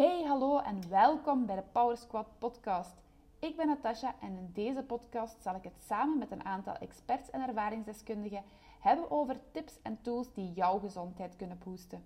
Hey, 0.00 0.22
hallo 0.22 0.58
en 0.58 0.88
welkom 0.88 1.46
bij 1.46 1.56
de 1.56 1.62
Power 1.72 1.96
Squad 1.96 2.26
podcast. 2.38 2.94
Ik 3.38 3.56
ben 3.56 3.66
Natasha 3.66 4.14
en 4.20 4.36
in 4.36 4.50
deze 4.52 4.82
podcast 4.82 5.42
zal 5.42 5.54
ik 5.54 5.62
het 5.62 5.82
samen 5.86 6.18
met 6.18 6.30
een 6.30 6.44
aantal 6.44 6.74
experts 6.74 7.30
en 7.30 7.48
ervaringsdeskundigen 7.48 8.42
hebben 8.78 9.10
over 9.10 9.40
tips 9.52 9.78
en 9.82 9.98
tools 10.02 10.32
die 10.32 10.52
jouw 10.52 10.78
gezondheid 10.78 11.36
kunnen 11.36 11.58
boosten. 11.64 12.04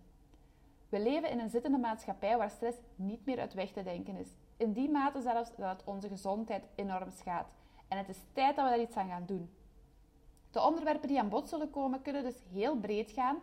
We 0.89 1.01
leven 1.01 1.31
in 1.31 1.39
een 1.39 1.51
zittende 1.51 1.79
maatschappij 1.79 2.37
waar 2.37 2.51
stress 2.51 2.79
niet 2.97 3.27
meer 3.27 3.41
uit 3.41 3.55
weg 3.55 3.71
te 3.71 3.83
denken 3.83 4.17
is. 4.17 4.29
In 4.57 4.73
die 4.73 4.91
mate 4.91 5.21
zelfs 5.21 5.57
dat 5.57 5.71
het 5.77 5.85
onze 5.85 6.09
gezondheid 6.09 6.65
enorm 6.75 7.11
schaadt. 7.11 7.53
En 7.89 7.99
het 7.99 8.09
is 8.09 8.19
tijd 8.33 8.57
dat 8.57 8.65
we 8.65 8.71
daar 8.71 8.81
iets 8.81 8.97
aan 8.97 9.09
gaan 9.09 9.27
doen. 9.27 9.51
De 10.51 10.63
onderwerpen 10.63 11.09
die 11.09 11.19
aan 11.19 11.29
bod 11.29 11.49
zullen 11.49 11.71
komen 11.71 12.03
kunnen 12.03 12.23
dus 12.23 12.43
heel 12.53 12.77
breed 12.77 13.11
gaan 13.11 13.37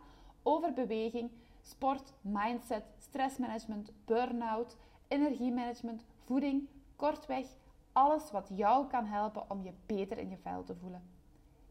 over 0.43 0.73
beweging, 0.73 1.31
sport, 1.61 2.13
mindset, 2.21 2.83
stressmanagement, 2.97 3.91
burn-out, 4.05 4.77
energiemanagement, 5.07 6.05
voeding, 6.25 6.69
kortweg 6.95 7.45
alles 7.91 8.31
wat 8.31 8.49
jou 8.53 8.87
kan 8.87 9.05
helpen 9.05 9.49
om 9.49 9.63
je 9.63 9.73
beter 9.85 10.17
in 10.17 10.29
je 10.29 10.37
vel 10.37 10.63
te 10.63 10.75
voelen. 10.75 11.09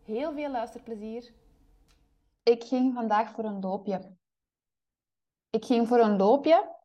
Heel 0.02 0.32
veel 0.32 0.50
luisterplezier. 0.50 1.32
Ik 2.42 2.64
ging 2.64 2.94
vandaag 2.94 3.30
voor 3.30 3.44
een 3.44 3.60
loopje. 3.60 4.16
Ik 5.50 5.64
ging 5.64 5.88
voor 5.88 5.98
een 5.98 6.16
loopje, 6.16 6.76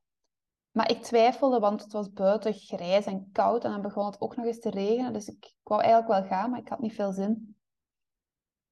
maar 0.71 0.89
ik 0.89 1.01
twijfelde, 1.01 1.59
want 1.59 1.83
het 1.83 1.91
was 1.91 2.13
buiten 2.13 2.53
grijs 2.53 3.05
en 3.05 3.31
koud 3.31 3.63
en 3.63 3.71
dan 3.71 3.81
begon 3.81 4.05
het 4.05 4.21
ook 4.21 4.35
nog 4.35 4.45
eens 4.45 4.59
te 4.59 4.69
regenen. 4.69 5.13
Dus 5.13 5.27
ik 5.27 5.55
wou 5.63 5.81
eigenlijk 5.81 6.11
wel 6.11 6.29
gaan, 6.29 6.49
maar 6.49 6.59
ik 6.59 6.69
had 6.69 6.79
niet 6.79 6.93
veel 6.93 7.11
zin. 7.11 7.57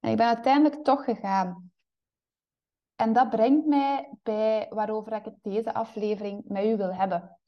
En 0.00 0.10
ik 0.10 0.16
ben 0.16 0.26
uiteindelijk 0.26 0.84
toch 0.84 1.04
gegaan. 1.04 1.72
En 2.96 3.12
dat 3.12 3.30
brengt 3.30 3.66
mij 3.66 4.10
bij 4.22 4.66
waarover 4.70 5.12
ik 5.12 5.24
het 5.24 5.38
deze 5.42 5.74
aflevering 5.74 6.42
met 6.44 6.64
u 6.64 6.76
wil 6.76 6.94
hebben. 6.94 7.38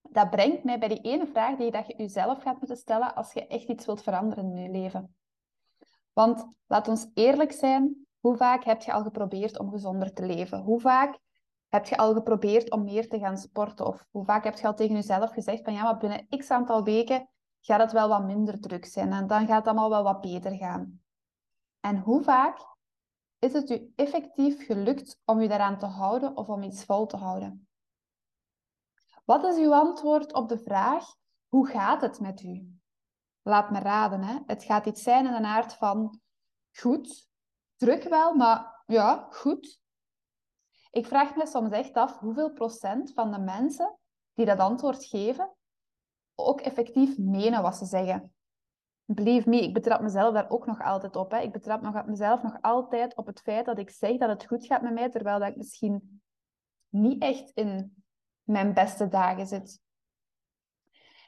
Dat 0.00 0.30
brengt 0.30 0.64
mij 0.64 0.78
bij 0.78 0.88
die 0.88 1.00
ene 1.00 1.26
vraag 1.26 1.56
die 1.56 1.70
dat 1.70 1.86
je 1.86 1.96
jezelf 1.96 2.42
gaat 2.42 2.58
moeten 2.58 2.76
stellen 2.76 3.14
als 3.14 3.32
je 3.32 3.46
echt 3.46 3.68
iets 3.68 3.86
wilt 3.86 4.02
veranderen 4.02 4.44
in 4.44 4.62
je 4.62 4.68
leven. 4.68 5.16
Want 6.12 6.46
laat 6.66 6.88
ons 6.88 7.10
eerlijk 7.14 7.52
zijn, 7.52 8.06
hoe 8.20 8.36
vaak 8.36 8.64
heb 8.64 8.80
je 8.80 8.92
al 8.92 9.02
geprobeerd 9.02 9.58
om 9.58 9.70
gezonder 9.70 10.12
te 10.12 10.26
leven? 10.26 10.60
Hoe 10.60 10.80
vaak 10.80 11.18
heb 11.68 11.86
je 11.86 11.96
al 11.96 12.12
geprobeerd 12.12 12.70
om 12.70 12.84
meer 12.84 13.08
te 13.08 13.18
gaan 13.18 13.38
sporten? 13.38 13.86
Of 13.86 14.06
hoe 14.10 14.24
vaak 14.24 14.44
heb 14.44 14.58
je 14.58 14.66
al 14.66 14.74
tegen 14.74 14.94
jezelf 14.94 15.30
gezegd 15.30 15.64
van 15.64 15.72
ja, 15.72 15.82
maar 15.82 15.96
binnen 15.96 16.26
x 16.28 16.50
aantal 16.50 16.84
weken 16.84 17.28
gaat 17.60 17.80
het 17.80 17.92
wel 17.92 18.08
wat 18.08 18.24
minder 18.24 18.60
druk 18.60 18.84
zijn 18.84 19.12
en 19.12 19.26
dan 19.26 19.46
gaat 19.46 19.58
het 19.58 19.66
allemaal 19.66 19.90
wel 19.90 20.02
wat 20.02 20.20
beter 20.20 20.56
gaan. 20.56 21.00
En 21.80 21.98
hoe 21.98 22.22
vaak 22.22 22.71
is 23.42 23.52
het 23.52 23.70
u 23.70 23.92
effectief 23.96 24.66
gelukt 24.66 25.20
om 25.24 25.40
u 25.40 25.46
daaraan 25.46 25.78
te 25.78 25.86
houden 25.86 26.36
of 26.36 26.48
om 26.48 26.62
iets 26.62 26.84
vol 26.84 27.06
te 27.06 27.16
houden? 27.16 27.68
Wat 29.24 29.44
is 29.44 29.56
uw 29.56 29.74
antwoord 29.74 30.32
op 30.32 30.48
de 30.48 30.58
vraag: 30.58 31.14
hoe 31.48 31.68
gaat 31.68 32.00
het 32.00 32.20
met 32.20 32.42
u? 32.42 32.80
Laat 33.42 33.70
me 33.70 33.78
raden, 33.78 34.22
hè? 34.22 34.38
het 34.46 34.64
gaat 34.64 34.86
iets 34.86 35.02
zijn 35.02 35.26
in 35.26 35.42
de 35.42 35.48
aard 35.48 35.74
van 35.74 36.20
goed, 36.72 37.28
druk 37.76 38.02
wel, 38.02 38.34
maar 38.34 38.82
ja, 38.86 39.28
goed. 39.30 39.80
Ik 40.90 41.06
vraag 41.06 41.36
me 41.36 41.46
soms 41.46 41.70
echt 41.70 41.94
af 41.94 42.18
hoeveel 42.18 42.52
procent 42.52 43.12
van 43.12 43.32
de 43.32 43.38
mensen 43.38 43.98
die 44.32 44.46
dat 44.46 44.58
antwoord 44.58 45.04
geven 45.04 45.56
ook 46.34 46.60
effectief 46.60 47.18
menen 47.18 47.62
wat 47.62 47.76
ze 47.76 47.84
zeggen. 47.84 48.34
Believe 49.04 49.48
me, 49.48 49.62
ik 49.62 49.74
betrap 49.74 50.00
mezelf 50.00 50.34
daar 50.34 50.50
ook 50.50 50.66
nog 50.66 50.82
altijd 50.82 51.16
op. 51.16 51.30
Hè. 51.30 51.38
Ik 51.38 51.52
betrap 51.52 51.82
nog, 51.82 52.06
mezelf 52.06 52.42
nog 52.42 52.56
altijd 52.60 53.16
op 53.16 53.26
het 53.26 53.40
feit 53.40 53.66
dat 53.66 53.78
ik 53.78 53.90
zeg 53.90 54.16
dat 54.16 54.28
het 54.28 54.46
goed 54.46 54.66
gaat 54.66 54.82
met 54.82 54.92
mij, 54.92 55.10
terwijl 55.10 55.38
dat 55.38 55.48
ik 55.48 55.56
misschien 55.56 56.22
niet 56.88 57.22
echt 57.22 57.50
in 57.50 58.04
mijn 58.42 58.74
beste 58.74 59.08
dagen 59.08 59.46
zit. 59.46 59.80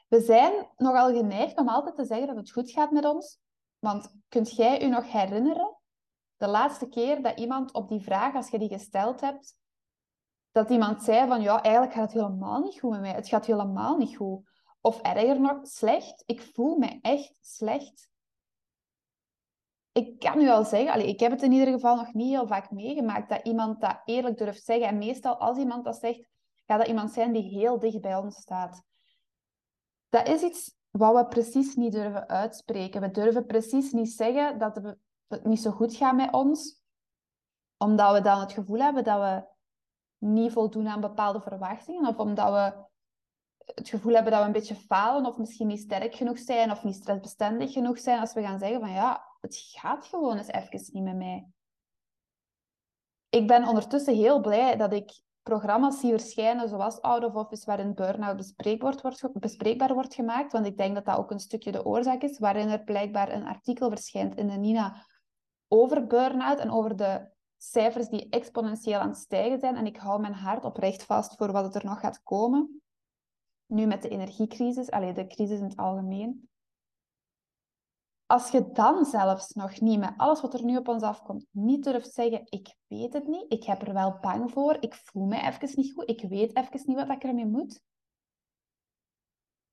We 0.07 0.21
zijn 0.21 0.69
nogal 0.75 1.15
geneigd 1.15 1.57
om 1.57 1.69
altijd 1.69 1.95
te 1.95 2.05
zeggen 2.05 2.27
dat 2.27 2.35
het 2.35 2.51
goed 2.51 2.71
gaat 2.71 2.91
met 2.91 3.05
ons. 3.05 3.39
Want 3.79 4.15
kunt 4.27 4.55
jij 4.55 4.83
u 4.83 4.89
nog 4.89 5.11
herinneren, 5.11 5.77
de 6.37 6.47
laatste 6.47 6.87
keer 6.87 7.21
dat 7.21 7.39
iemand 7.39 7.73
op 7.73 7.89
die 7.89 8.01
vraag, 8.01 8.35
als 8.35 8.49
je 8.49 8.59
die 8.59 8.69
gesteld 8.69 9.21
hebt, 9.21 9.55
dat 10.51 10.69
iemand 10.69 11.03
zei 11.03 11.27
van 11.27 11.41
ja, 11.41 11.61
eigenlijk 11.61 11.93
gaat 11.93 12.13
het 12.13 12.21
helemaal 12.21 12.59
niet 12.59 12.79
goed 12.79 12.91
met 12.91 13.01
mij. 13.01 13.11
Het 13.11 13.27
gaat 13.27 13.45
helemaal 13.45 13.97
niet 13.97 14.15
goed. 14.15 14.49
Of 14.85 15.01
erger 15.01 15.39
nog, 15.39 15.67
slecht. 15.67 16.23
Ik 16.25 16.41
voel 16.41 16.77
me 16.77 16.99
echt 17.01 17.37
slecht. 17.41 18.09
Ik 19.91 20.19
kan 20.19 20.41
u 20.41 20.49
al 20.49 20.63
zeggen, 20.63 20.93
allez, 20.93 21.07
ik 21.07 21.19
heb 21.19 21.31
het 21.31 21.41
in 21.41 21.51
ieder 21.51 21.73
geval 21.73 21.95
nog 21.95 22.13
niet 22.13 22.29
heel 22.29 22.47
vaak 22.47 22.71
meegemaakt 22.71 23.29
dat 23.29 23.39
iemand 23.43 23.81
dat 23.81 24.01
eerlijk 24.05 24.37
durft 24.37 24.63
zeggen. 24.63 24.87
En 24.87 24.97
meestal 24.97 25.37
als 25.37 25.57
iemand 25.57 25.85
dat 25.85 25.95
zegt, 25.95 26.29
gaat 26.65 26.79
dat 26.79 26.87
iemand 26.87 27.11
zijn 27.11 27.31
die 27.31 27.43
heel 27.43 27.79
dicht 27.79 28.01
bij 28.01 28.15
ons 28.15 28.35
staat. 28.35 28.83
Dat 30.09 30.27
is 30.27 30.41
iets 30.41 30.75
wat 30.91 31.15
we 31.15 31.27
precies 31.27 31.75
niet 31.75 31.91
durven 31.91 32.27
uitspreken. 32.27 33.01
We 33.01 33.11
durven 33.11 33.45
precies 33.45 33.91
niet 33.91 34.11
zeggen 34.11 34.59
dat 34.59 34.75
het 35.27 35.45
niet 35.45 35.61
zo 35.61 35.71
goed 35.71 35.95
gaat 35.95 36.15
met 36.15 36.33
ons, 36.33 36.81
omdat 37.77 38.13
we 38.13 38.21
dan 38.21 38.39
het 38.39 38.51
gevoel 38.51 38.79
hebben 38.79 39.03
dat 39.03 39.19
we 39.19 39.47
niet 40.27 40.51
voldoen 40.51 40.87
aan 40.87 41.01
bepaalde 41.01 41.41
verwachtingen, 41.41 42.07
of 42.07 42.17
omdat 42.17 42.51
we 42.51 42.93
het 43.65 43.89
gevoel 43.89 44.13
hebben 44.13 44.31
dat 44.31 44.41
we 44.41 44.47
een 44.47 44.53
beetje 44.53 44.75
falen 44.75 45.25
of 45.25 45.37
misschien 45.37 45.67
niet 45.67 45.79
sterk 45.79 46.15
genoeg 46.15 46.39
zijn 46.39 46.71
of 46.71 46.83
niet 46.83 46.95
stressbestendig 46.95 47.71
genoeg 47.73 47.99
zijn 47.99 48.19
als 48.19 48.33
we 48.33 48.41
gaan 48.41 48.59
zeggen 48.59 48.79
van 48.79 48.91
ja, 48.91 49.27
het 49.41 49.55
gaat 49.71 50.05
gewoon 50.05 50.37
eens 50.37 50.47
even 50.47 50.93
niet 50.93 51.03
met 51.03 51.15
mij. 51.15 51.47
Ik 53.29 53.47
ben 53.47 53.67
ondertussen 53.67 54.15
heel 54.15 54.41
blij 54.41 54.75
dat 54.75 54.93
ik 54.93 55.21
programma's 55.43 55.99
zie 55.99 56.09
verschijnen 56.09 56.69
zoals 56.69 57.01
Out 57.01 57.23
of 57.23 57.35
Office 57.35 57.65
waarin 57.65 57.93
burn-out 57.93 58.53
bespreekbaar 59.39 59.93
wordt, 59.93 60.13
gemaakt, 60.13 60.51
want 60.51 60.65
ik 60.65 60.77
denk 60.77 60.95
dat 60.95 61.05
dat 61.05 61.17
ook 61.17 61.31
een 61.31 61.39
stukje 61.39 61.71
de 61.71 61.85
oorzaak 61.85 62.21
is, 62.21 62.39
waarin 62.39 62.69
er 62.69 62.83
blijkbaar 62.83 63.31
een 63.31 63.47
artikel 63.47 63.89
verschijnt 63.89 64.35
in 64.35 64.47
de 64.47 64.53
Nina 64.53 65.05
over 65.67 66.07
burn-out 66.07 66.59
en 66.59 66.71
over 66.71 66.95
de 66.95 67.29
cijfers 67.57 68.07
die 68.07 68.29
exponentieel 68.29 68.99
aan 68.99 69.09
het 69.09 69.17
stijgen 69.17 69.59
zijn. 69.59 69.75
En 69.75 69.85
ik 69.85 69.97
hou 69.97 70.21
mijn 70.21 70.33
hart 70.33 70.63
oprecht 70.63 71.03
vast 71.03 71.35
voor 71.35 71.51
wat 71.51 71.75
er 71.75 71.85
nog 71.85 71.99
gaat 71.99 72.23
komen 72.23 72.83
nu 73.65 73.85
met 73.85 74.01
de 74.01 74.09
energiecrisis, 74.09 74.91
alleen 74.91 75.13
de 75.13 75.27
crisis 75.27 75.59
in 75.59 75.65
het 75.65 75.77
algemeen. 75.77 76.49
Als 78.25 78.51
je 78.51 78.71
dan 78.71 79.05
zelfs 79.05 79.53
nog 79.53 79.79
niet 79.79 79.99
met 79.99 80.13
alles 80.17 80.41
wat 80.41 80.53
er 80.53 80.63
nu 80.63 80.77
op 80.77 80.87
ons 80.87 81.03
afkomt, 81.03 81.45
niet 81.51 81.83
durft 81.83 82.13
zeggen, 82.13 82.41
ik 82.45 82.75
weet 82.87 83.13
het 83.13 83.27
niet, 83.27 83.45
ik 83.47 83.63
heb 83.63 83.81
er 83.81 83.93
wel 83.93 84.17
bang 84.21 84.51
voor, 84.51 84.77
ik 84.79 84.95
voel 84.95 85.25
me 85.25 85.41
even 85.41 85.69
niet 85.75 85.93
goed, 85.93 86.09
ik 86.09 86.21
weet 86.29 86.55
even 86.55 86.81
niet 86.85 86.95
wat 86.95 87.09
ik 87.09 87.23
ermee 87.23 87.45
moet, 87.45 87.81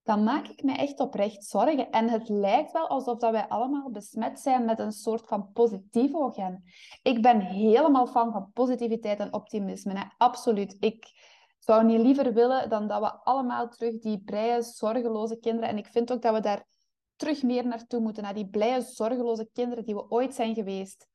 dan 0.02 0.24
maak 0.24 0.48
ik 0.48 0.62
me 0.62 0.72
echt 0.72 1.00
oprecht 1.00 1.44
zorgen. 1.44 1.90
En 1.90 2.08
het 2.08 2.28
lijkt 2.28 2.72
wel 2.72 2.88
alsof 2.88 3.18
dat 3.18 3.30
wij 3.30 3.48
allemaal 3.48 3.90
besmet 3.90 4.40
zijn 4.40 4.64
met 4.64 4.78
een 4.78 4.92
soort 4.92 5.26
van 5.26 5.52
positivo-gen. 5.52 6.64
Ik 7.02 7.22
ben 7.22 7.40
helemaal 7.40 8.06
fan 8.06 8.32
van 8.32 8.50
positiviteit 8.52 9.18
en 9.18 9.32
optimisme. 9.32 10.12
Absoluut. 10.18 10.76
Ik 10.80 11.06
zou 11.64 11.84
niet 11.84 12.00
liever 12.00 12.32
willen 12.32 12.68
dan 12.68 12.88
dat 12.88 13.00
we 13.00 13.12
allemaal 13.12 13.68
terug 13.68 13.98
die 13.98 14.22
blije, 14.22 14.62
zorgeloze 14.62 15.38
kinderen... 15.38 15.68
En 15.68 15.78
ik 15.78 15.86
vind 15.86 16.12
ook 16.12 16.22
dat 16.22 16.34
we 16.34 16.40
daar 16.40 16.66
terug 17.16 17.42
meer 17.42 17.66
naartoe 17.66 18.00
moeten, 18.00 18.22
naar 18.22 18.34
die 18.34 18.48
blije, 18.48 18.80
zorgeloze 18.80 19.48
kinderen 19.52 19.84
die 19.84 19.94
we 19.94 20.10
ooit 20.10 20.34
zijn 20.34 20.54
geweest. 20.54 21.06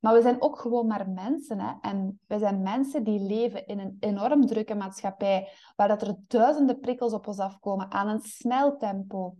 Maar 0.00 0.14
we 0.14 0.22
zijn 0.22 0.42
ook 0.42 0.58
gewoon 0.58 0.86
maar 0.86 1.10
mensen. 1.10 1.60
Hè? 1.60 1.72
En 1.80 2.20
we 2.26 2.38
zijn 2.38 2.62
mensen 2.62 3.04
die 3.04 3.20
leven 3.20 3.66
in 3.66 3.78
een 3.78 3.96
enorm 4.00 4.46
drukke 4.46 4.74
maatschappij, 4.74 5.48
waar 5.76 5.88
dat 5.88 6.02
er 6.02 6.16
duizenden 6.26 6.80
prikkels 6.80 7.12
op 7.12 7.26
ons 7.26 7.38
afkomen 7.38 7.90
aan 7.90 8.08
een 8.08 8.20
snel 8.20 8.76
tempo. 8.76 9.36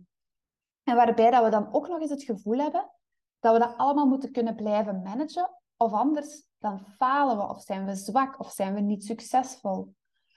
En 0.83 0.95
waarbij 0.95 1.31
dat 1.31 1.43
we 1.43 1.49
dan 1.49 1.73
ook 1.73 1.87
nog 1.87 1.99
eens 2.01 2.09
het 2.09 2.23
gevoel 2.23 2.57
hebben 2.57 2.91
dat 3.39 3.53
we 3.53 3.59
dat 3.59 3.77
allemaal 3.77 4.05
moeten 4.05 4.31
kunnen 4.31 4.55
blijven 4.55 5.01
managen, 5.01 5.49
of 5.77 5.91
anders 5.91 6.43
dan 6.57 6.79
falen 6.79 7.37
we, 7.37 7.43
of 7.43 7.61
zijn 7.61 7.85
we 7.85 7.95
zwak, 7.95 8.39
of 8.39 8.51
zijn 8.51 8.73
we 8.73 8.79
niet 8.79 9.05
succesvol. 9.05 9.93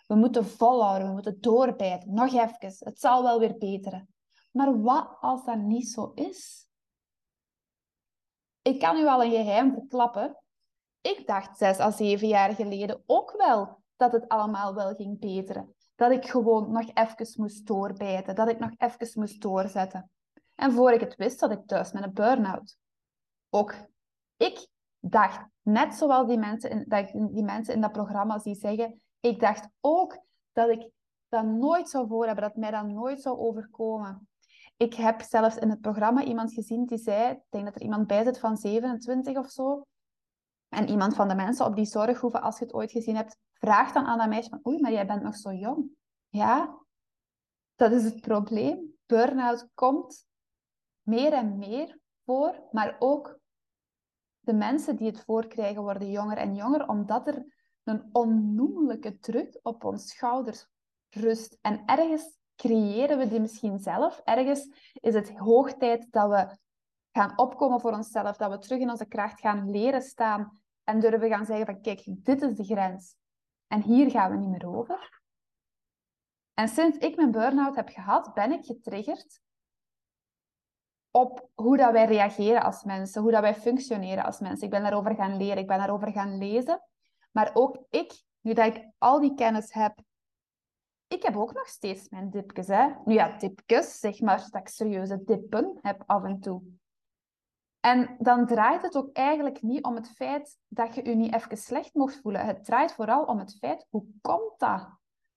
We 0.06 0.15
moeten 0.15 0.47
volhouden, 0.47 1.06
we 1.06 1.12
moeten 1.12 1.41
doorbijten. 1.41 2.14
Nog 2.14 2.32
even, 2.32 2.56
het 2.78 3.00
zal 3.00 3.23
wel 3.23 3.38
weer 3.38 3.56
beteren. 3.56 4.14
Maar 4.50 4.82
wat 4.82 5.17
als 5.20 5.44
dat 5.44 5.58
niet 5.58 5.88
zo 5.88 6.12
is? 6.14 6.69
Ik 8.62 8.78
kan 8.78 8.96
u 8.96 9.06
al 9.06 9.25
een 9.25 9.31
geheim 9.31 9.73
verklappen. 9.73 10.37
Ik 11.00 11.26
dacht 11.26 11.58
zes 11.58 11.78
à 11.78 11.90
zeven 11.90 12.28
jaar 12.28 12.55
geleden 12.55 13.02
ook 13.06 13.34
wel 13.37 13.82
dat 13.96 14.12
het 14.12 14.28
allemaal 14.28 14.75
wel 14.75 14.94
ging 14.94 15.19
beteren. 15.19 15.75
Dat 15.94 16.11
ik 16.11 16.26
gewoon 16.26 16.73
nog 16.73 16.90
even 16.94 17.34
moest 17.37 17.67
doorbijten, 17.67 18.34
dat 18.34 18.49
ik 18.49 18.58
nog 18.58 18.70
even 18.76 19.20
moest 19.20 19.40
doorzetten. 19.40 20.11
En 20.55 20.73
voor 20.73 20.93
ik 20.93 21.00
het 21.00 21.17
wist, 21.17 21.38
zat 21.38 21.50
ik 21.50 21.67
thuis 21.67 21.93
met 21.93 22.02
een 22.02 22.12
burn-out. 22.12 22.76
Ook 23.50 23.75
ik 24.37 24.67
dacht, 25.00 25.46
net 25.62 25.94
zoals 25.94 26.28
die 26.28 26.38
mensen 26.38 26.70
in, 26.70 26.84
dat, 26.88 27.08
die 27.12 27.44
mensen 27.44 27.75
in 27.75 27.81
dat 27.81 27.93
programma 27.93 28.38
die 28.38 28.55
zeggen, 28.55 29.02
ik 29.25 29.41
dacht 29.41 29.69
ook 29.81 30.19
dat 30.53 30.69
ik 30.69 30.91
dat 31.29 31.44
nooit 31.44 31.88
zou 31.88 32.09
voor 32.09 32.26
hebben, 32.26 32.44
dat 32.44 32.56
mij 32.56 32.71
dat 32.71 32.87
nooit 32.87 33.21
zou 33.21 33.38
overkomen. 33.38 34.29
Ik 34.76 34.94
heb 34.94 35.21
zelfs 35.21 35.56
in 35.56 35.71
het 35.71 35.81
programma 35.81 36.25
iemand 36.25 36.53
gezien 36.53 36.87
die 36.87 36.99
zei, 36.99 37.31
ik 37.31 37.43
denk 37.49 37.65
dat 37.65 37.75
er 37.75 37.82
iemand 37.82 38.06
bij 38.06 38.25
zit 38.25 38.38
van 38.38 38.56
27 38.56 39.37
of 39.37 39.50
zo, 39.50 39.87
en 40.69 40.88
iemand 40.88 41.15
van 41.15 41.29
de 41.29 41.35
mensen 41.35 41.67
op 41.67 41.76
die 41.76 41.85
zorghoeven, 41.85 42.43
als 42.43 42.59
je 42.59 42.65
het 42.65 42.75
ooit 42.75 42.93
gezien 42.93 43.17
hebt, 43.17 43.37
vraagt 43.53 43.94
dan 43.94 44.05
aan 44.05 44.19
dat 44.19 44.29
meisje 44.29 44.49
van, 44.49 44.67
oei, 44.67 44.81
maar 44.81 44.93
jij 44.93 45.06
bent 45.06 45.23
nog 45.23 45.37
zo 45.37 45.53
jong. 45.53 45.91
Ja, 46.29 46.79
dat 47.75 47.93
is 47.93 48.05
het 48.05 48.21
probleem. 48.21 48.97
Burn-out 49.06 49.69
komt 49.75 50.26
meer 51.03 51.32
en 51.32 51.59
meer 51.59 51.99
voor, 52.25 52.62
maar 52.71 52.97
ook 52.99 53.38
de 54.38 54.55
mensen 54.55 54.97
die 54.97 55.06
het 55.06 55.21
voorkrijgen 55.21 55.82
worden 55.82 56.11
jonger 56.11 56.37
en 56.37 56.55
jonger, 56.55 56.88
omdat 56.88 57.26
er 57.26 57.44
een 57.84 58.08
onnoemelijke 58.12 59.19
druk 59.19 59.58
op 59.62 59.84
ons 59.84 60.08
schouders 60.08 60.66
rust. 61.10 61.58
En 61.60 61.82
ergens 61.86 62.38
creëren 62.56 63.19
we 63.19 63.28
die 63.28 63.40
misschien 63.40 63.78
zelf. 63.78 64.20
Ergens 64.25 64.92
is 64.92 65.14
het 65.14 65.38
hoog 65.38 65.75
tijd 65.75 66.12
dat 66.12 66.28
we 66.28 66.56
gaan 67.12 67.38
opkomen 67.38 67.81
voor 67.81 67.92
onszelf, 67.92 68.36
dat 68.36 68.50
we 68.50 68.58
terug 68.58 68.81
in 68.81 68.90
onze 68.90 69.06
kracht 69.06 69.40
gaan 69.40 69.70
leren 69.70 70.02
staan 70.02 70.62
en 70.84 71.00
durven 71.00 71.28
gaan 71.28 71.46
zeggen 71.46 71.66
van 71.66 71.81
kijk, 71.81 72.04
dit 72.06 72.42
is 72.42 72.54
de 72.54 72.64
grens. 72.64 73.16
En 73.66 73.82
hier 73.82 74.10
gaan 74.10 74.30
we 74.30 74.37
niet 74.37 74.50
meer 74.50 74.69
over. 74.69 75.22
En 76.54 76.69
sinds 76.69 76.98
ik 76.98 77.16
mijn 77.16 77.30
burn-out 77.30 77.76
heb 77.76 77.88
gehad, 77.88 78.34
ben 78.34 78.52
ik 78.52 78.64
getriggerd 78.64 79.42
op 81.10 81.48
hoe 81.54 81.76
dat 81.76 81.92
wij 81.92 82.04
reageren 82.04 82.62
als 82.62 82.84
mensen, 82.84 83.22
hoe 83.22 83.30
dat 83.30 83.40
wij 83.40 83.54
functioneren 83.54 84.25
als 84.25 84.40
mensen. 84.40 84.64
Ik 84.64 84.70
ben 84.70 84.82
daarover 84.82 85.14
gaan 85.14 85.37
leren, 85.37 85.58
ik 85.58 85.66
ben 85.66 85.78
daarover 85.78 86.12
gaan 86.12 86.38
lezen. 86.38 86.82
Maar 87.34 87.50
ook 87.54 87.78
ik, 87.90 88.22
nu 88.40 88.52
dat 88.52 88.66
ik 88.66 88.88
al 88.98 89.20
die 89.20 89.34
kennis 89.34 89.72
heb, 89.72 89.98
ik 91.06 91.22
heb 91.22 91.36
ook 91.36 91.52
nog 91.52 91.69
steeds 91.69 92.08
mijn 92.08 92.31
dipjes. 92.31 92.66
Hè? 92.66 92.88
Nu 93.04 93.14
ja, 93.14 93.38
dipjes, 93.38 93.98
zeg 93.98 94.20
maar 94.20 94.48
dat 94.50 94.60
ik 94.60 94.69
serieuze 94.69 95.25
dippen 95.25 95.78
heb 95.81 96.02
af 96.06 96.25
en 96.25 96.40
toe. 96.40 96.62
En 97.81 98.16
dan 98.19 98.46
draait 98.46 98.82
het 98.82 98.96
ook 98.96 99.12
eigenlijk 99.12 99.62
niet 99.62 99.84
om 99.84 99.94
het 99.94 100.10
feit 100.10 100.58
dat 100.69 100.94
je 100.94 101.08
je 101.08 101.14
niet 101.14 101.34
even 101.34 101.56
slecht 101.56 101.94
mocht 101.94 102.20
voelen. 102.20 102.44
Het 102.44 102.64
draait 102.64 102.92
vooral 102.92 103.25
om 103.25 103.38
het 103.38 103.56
feit, 103.58 103.87
hoe 103.90 104.04
komt 104.20 104.58
dat? 104.58 104.88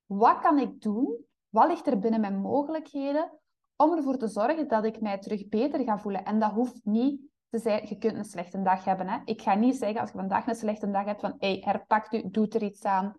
Wat 0.05 0.39
kan 0.39 0.59
ik 0.59 0.81
doen? 0.81 1.25
Wat 1.49 1.67
ligt 1.67 1.87
er 1.87 1.99
binnen 1.99 2.21
mijn 2.21 2.39
mogelijkheden 2.39 3.39
om 3.75 3.93
ervoor 3.93 4.17
te 4.17 4.27
zorgen 4.27 4.67
dat 4.67 4.85
ik 4.85 5.01
mij 5.01 5.17
terug 5.17 5.47
beter 5.47 5.83
ga 5.83 5.99
voelen? 5.99 6.25
En 6.25 6.39
dat 6.39 6.51
hoeft 6.51 6.85
niet 6.85 7.21
zijn, 7.49 7.87
je 7.87 7.97
kunt 7.97 8.15
een 8.15 8.25
slechte 8.25 8.61
dag 8.61 8.83
hebben. 8.83 9.07
Hè? 9.07 9.19
Ik 9.25 9.41
ga 9.41 9.55
niet 9.55 9.75
zeggen 9.75 10.01
als 10.01 10.11
je 10.11 10.17
vandaag 10.17 10.47
een 10.47 10.55
slechte 10.55 10.89
dag 10.89 11.05
hebt 11.05 11.21
van 11.21 11.35
hey, 11.37 11.61
herpak 11.65 12.11
u, 12.11 12.29
doe 12.29 12.47
er 12.47 12.63
iets 12.63 12.83
aan. 12.83 13.17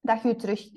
Dat 0.00 0.22
je 0.22 0.36
terug 0.36 0.70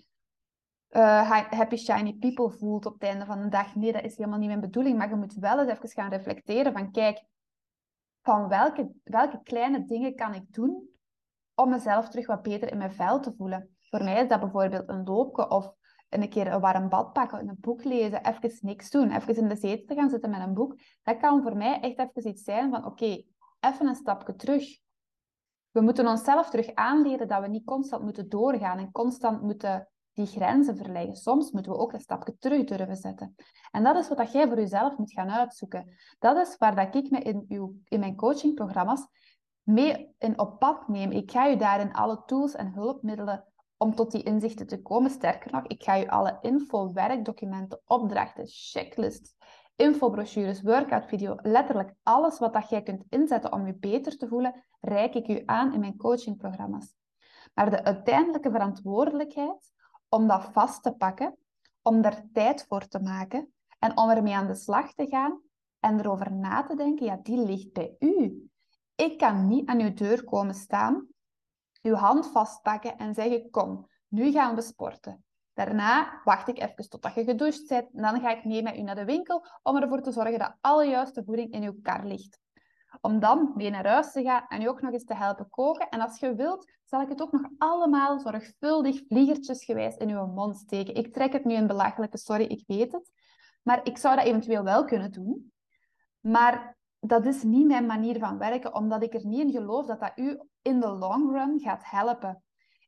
uh, 0.90 1.32
happy 1.50 1.76
shiny 1.76 2.14
people 2.14 2.50
voelt 2.50 2.86
op 2.86 2.94
het 2.94 3.04
einde 3.04 3.26
van 3.26 3.42
de 3.42 3.50
dag. 3.50 3.76
Nee, 3.76 3.92
dat 3.92 4.04
is 4.04 4.18
helemaal 4.18 4.40
niet 4.40 4.48
mijn 4.48 4.60
bedoeling. 4.60 4.98
Maar 4.98 5.10
je 5.10 5.16
moet 5.16 5.34
wel 5.34 5.60
eens 5.60 5.72
even 5.72 5.90
gaan 5.90 6.10
reflecteren 6.10 6.74
van 6.74 6.92
kijk, 6.92 7.24
van 8.22 8.48
welke, 8.48 8.92
welke 9.04 9.40
kleine 9.44 9.86
dingen 9.86 10.16
kan 10.16 10.34
ik 10.34 10.54
doen 10.54 10.90
om 11.56 11.70
mezelf 11.70 12.10
terug 12.10 12.28
wat 12.28 12.42
beter 12.42 12.72
in 12.72 12.78
mijn 12.78 12.94
vel 12.94 13.20
te 13.20 13.34
voelen. 13.38 13.78
Voor 13.80 14.04
mij 14.04 14.22
is 14.22 14.28
dat 14.28 14.40
bijvoorbeeld 14.40 14.90
een 14.90 15.04
loopje 15.04 15.50
of 15.50 15.74
een 16.10 16.30
keer 16.30 16.54
een 16.54 16.60
warm 16.60 16.90
bad 16.90 17.14
pakken, 17.14 17.48
een 17.48 17.58
boek 17.60 17.84
lezen, 17.84 18.26
even 18.26 18.58
niks 18.62 18.90
doen, 18.90 19.12
even 19.12 19.36
in 19.36 19.48
de 19.48 19.56
zetel 19.56 19.96
gaan 19.96 20.10
zitten 20.10 20.30
met 20.30 20.42
een 20.42 20.54
boek. 20.54 20.80
Dat 21.04 21.18
kan 21.18 21.42
voor 21.42 21.58
mij 21.58 21.80
echt 21.80 22.00
even 22.00 22.30
iets 22.30 22.44
zijn 22.44 22.70
van 22.70 22.86
oké, 22.86 23.24
even 23.60 23.88
een 23.88 23.96
stapje 23.96 24.36
terug. 24.36 24.80
We 25.72 25.82
moeten 25.82 26.08
onszelf 26.08 26.50
terug 26.50 26.74
aanleren 26.74 27.28
dat 27.28 27.42
we 27.42 27.48
niet 27.48 27.66
constant 27.66 28.04
moeten 28.04 28.30
doorgaan 28.30 28.78
en 28.78 28.92
constant 28.92 29.42
moeten 29.42 29.88
die 30.14 30.26
grenzen 30.26 30.78
verleggen. 30.78 31.16
Soms 31.16 31.52
moeten 31.52 31.72
we 31.72 31.78
ook 31.78 31.94
een 31.94 32.00
stapje 32.00 32.38
terug 32.38 32.64
durven 32.64 32.96
zetten. 32.96 33.36
En 33.72 33.84
dat 33.84 33.96
is 33.96 34.08
wat 34.08 34.32
jij 34.32 34.48
voor 34.48 34.58
jezelf 34.60 34.98
moet 34.98 35.12
gaan 35.12 35.30
uitzoeken. 35.30 35.96
Dat 36.20 36.48
is 36.48 36.58
waar 36.58 36.76
dat 36.76 36.96
ik 36.96 37.10
me 37.10 37.20
in, 37.20 37.46
uw, 37.48 37.76
in 37.86 38.00
mijn 38.00 38.16
coachingprogramma's 38.16 39.08
mee 39.64 40.16
in 40.18 40.40
op 40.40 40.60
pad 40.60 40.88
neem. 40.88 41.12
Ik 41.12 41.32
ga 41.32 41.46
je 41.46 41.58
daarin 41.58 41.94
alle 41.94 42.24
tools 42.26 42.56
en 42.56 42.74
hulpmiddelen 42.74 43.46
om 43.82 43.96
tot 43.96 44.12
die 44.12 44.24
inzichten 44.24 44.68
te 44.68 44.82
komen. 44.82 45.12
Sterker 45.12 45.52
nog, 45.52 45.68
ik 45.68 45.84
ga 45.84 45.96
je 45.96 46.10
alle 46.10 46.38
info, 46.42 46.94
werkdocumenten, 46.94 47.82
opdrachten, 47.86 48.44
checklists, 48.48 49.36
infobrochures, 49.76 50.62
workout-video, 50.62 51.36
letterlijk 51.42 51.94
alles 52.04 52.40
wat 52.40 52.54
dat 52.54 52.70
jij 52.70 52.82
kunt 52.84 53.04
inzetten 53.10 53.54
om 53.54 53.66
je 53.66 53.76
beter 53.76 54.18
te 54.18 54.28
voelen, 54.28 54.66
reik 54.80 55.14
ik 55.14 55.28
u 55.28 55.44
aan 55.46 55.74
in 55.74 55.80
mijn 55.80 55.98
coachingprogramma's. 55.98 56.96
Maar 57.54 57.70
de 57.70 57.84
uiteindelijke 57.84 58.52
verantwoordelijkheid 58.52 59.72
om 60.10 60.28
dat 60.28 60.50
vast 60.52 60.84
te 60.84 60.92
pakken, 60.92 61.38
om 61.82 62.02
daar 62.02 62.24
tijd 62.34 62.66
voor 62.68 62.88
te 62.88 63.00
maken 63.00 63.54
en 63.80 63.98
om 63.98 64.10
ermee 64.10 64.36
aan 64.36 64.48
de 64.48 64.56
slag 64.56 64.94
te 64.94 65.08
gaan 65.08 65.42
en 65.80 66.00
erover 66.00 66.34
na 66.34 66.64
te 66.64 66.76
denken, 66.76 67.06
ja, 67.06 67.20
die 67.24 67.38
ligt 67.38 67.74
bij 67.74 67.96
u. 68.00 68.50
Ik 68.96 69.18
kan 69.18 69.48
niet 69.48 69.68
aan 69.68 69.82
uw 69.82 69.94
deur 69.94 70.24
komen 70.24 70.54
staan, 70.54 71.08
uw 71.82 71.94
hand 71.94 72.28
vastpakken 72.28 72.98
en 72.98 73.14
zeggen, 73.14 73.50
kom, 73.50 73.88
nu 74.08 74.32
gaan 74.32 74.56
we 74.56 74.62
sporten. 74.62 75.24
Daarna 75.54 76.22
wacht 76.24 76.48
ik 76.48 76.60
even 76.60 76.90
totdat 76.90 77.14
je 77.14 77.24
gedoucht 77.24 77.68
bent 77.68 77.94
en 77.94 78.02
dan 78.02 78.22
ga 78.22 78.30
ik 78.30 78.46
mee 78.46 78.64
met 78.64 78.78
u 78.78 78.82
naar 78.82 78.96
de 78.96 79.06
winkel 79.06 79.46
om 79.64 79.78
ervoor 79.78 80.02
te 80.02 80.12
zorgen 80.12 80.40
dat 80.40 80.56
alle 80.62 80.86
juiste 80.86 81.24
voeding 81.24 81.52
in 81.52 81.64
uw 81.64 81.80
kar 81.82 82.06
ligt. 82.06 82.40
Om 83.02 83.20
dan 83.20 83.52
mee 83.56 83.70
naar 83.70 83.88
huis 83.88 84.12
te 84.12 84.24
gaan 84.24 84.46
en 84.48 84.62
u 84.62 84.68
ook 84.68 84.82
nog 84.82 84.94
eens 84.94 85.04
te 85.04 85.16
helpen 85.16 85.50
koken. 85.50 85.90
En 85.90 86.02
als 86.02 86.20
je 86.20 86.36
wilt, 86.36 86.72
zal 86.86 87.02
ik 87.02 87.10
het 87.10 87.22
ook 87.22 87.32
nog 87.32 87.50
allemaal 87.58 88.20
zorgvuldig 88.20 89.02
vliegertjesgewijs 89.08 89.96
in 89.96 90.10
uw 90.10 90.26
mond 90.26 90.56
steken. 90.56 90.96
Ik 90.96 91.14
trek 91.14 91.34
het 91.34 91.46
nu 91.46 91.54
in 91.54 91.68
belachelijke, 91.68 92.18
sorry, 92.18 92.44
ik 92.44 92.64
weet 92.68 92.92
het. 92.92 93.12
Maar 93.64 93.80
ik 93.84 93.98
zou 93.98 94.16
dat 94.16 94.26
eventueel 94.26 94.64
wel 94.64 94.86
kunnen 94.86 95.12
doen. 95.12 95.52
Maar 96.20 96.78
dat 97.00 97.26
is 97.26 97.44
niet 97.44 97.68
mijn 97.68 97.86
manier 97.86 98.20
van 98.20 98.38
werken, 98.38 98.76
omdat 98.76 99.04
ik 99.04 99.14
er 99.14 99.26
niet 99.26 99.40
in 99.40 99.52
geloof 99.52 99.86
dat 99.86 100.00
dat 100.00 100.12
u 100.16 100.40
in 100.62 100.80
de 100.80 100.90
long 100.90 101.32
run 101.32 101.60
gaat 101.60 101.82
helpen. 101.84 102.44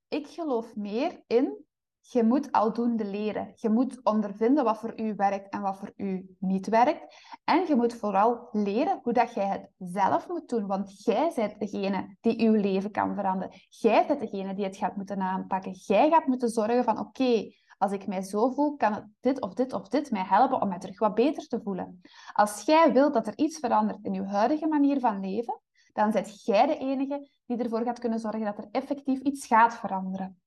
Ik 0.07 0.27
geloof 0.27 0.75
meer 0.75 1.23
in 1.27 1.65
je 2.01 2.23
moet 2.23 2.51
aldoende 2.51 3.05
leren. 3.05 3.51
Je 3.55 3.69
moet 3.69 4.03
ondervinden 4.03 4.63
wat 4.63 4.77
voor 4.77 4.99
u 4.99 5.15
werkt 5.15 5.49
en 5.49 5.61
wat 5.61 5.77
voor 5.77 5.93
u 5.95 6.35
niet 6.39 6.67
werkt. 6.67 7.15
En 7.43 7.65
je 7.67 7.75
moet 7.75 7.93
vooral 7.93 8.47
leren 8.51 8.99
hoe 9.03 9.13
dat 9.13 9.33
jij 9.33 9.47
het 9.47 9.69
zelf 9.77 10.27
moet 10.27 10.49
doen. 10.49 10.67
Want 10.67 11.03
jij 11.03 11.31
bent 11.35 11.59
degene 11.59 12.17
die 12.21 12.47
uw 12.47 12.53
leven 12.53 12.91
kan 12.91 13.15
veranderen. 13.15 13.57
Jij 13.69 14.07
bent 14.07 14.19
degene 14.19 14.53
die 14.53 14.65
het 14.65 14.77
gaat 14.77 14.95
moeten 14.95 15.21
aanpakken. 15.21 15.71
Jij 15.71 16.09
gaat 16.09 16.25
moeten 16.27 16.49
zorgen 16.49 16.83
van 16.83 16.99
oké, 16.99 17.51
als 17.81 17.91
ik 17.91 18.07
mij 18.07 18.21
zo 18.21 18.49
voel, 18.49 18.75
kan 18.75 19.13
dit 19.19 19.41
of 19.41 19.53
dit 19.53 19.73
of 19.73 19.87
dit 19.87 20.11
mij 20.11 20.23
helpen 20.23 20.61
om 20.61 20.67
mij 20.67 20.79
terug 20.79 20.99
wat 20.99 21.15
beter 21.15 21.47
te 21.47 21.61
voelen. 21.61 22.01
Als 22.33 22.61
jij 22.61 22.93
wilt 22.93 23.13
dat 23.13 23.27
er 23.27 23.37
iets 23.37 23.59
verandert 23.59 23.99
in 24.03 24.13
je 24.13 24.23
huidige 24.23 24.67
manier 24.67 24.99
van 24.99 25.19
leven, 25.19 25.61
dan 25.93 26.11
zet 26.11 26.45
jij 26.45 26.65
de 26.65 26.77
enige 26.77 27.29
die 27.45 27.57
ervoor 27.57 27.83
gaat 27.83 27.99
kunnen 27.99 28.19
zorgen 28.19 28.43
dat 28.43 28.57
er 28.57 28.67
effectief 28.71 29.19
iets 29.19 29.47
gaat 29.47 29.75
veranderen. 29.75 30.41